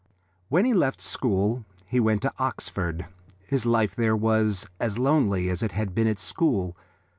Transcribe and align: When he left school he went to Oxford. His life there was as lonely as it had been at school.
When 0.49 0.65
he 0.65 0.73
left 0.73 0.99
school 0.99 1.63
he 1.85 1.99
went 1.99 2.23
to 2.23 2.33
Oxford. 2.39 3.05
His 3.45 3.67
life 3.67 3.95
there 3.95 4.15
was 4.15 4.67
as 4.79 4.97
lonely 4.97 5.47
as 5.47 5.61
it 5.61 5.73
had 5.73 5.93
been 5.93 6.07
at 6.07 6.17
school. 6.17 6.75